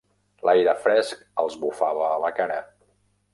[0.47, 2.59] L'aire fresc els bufava a la cara.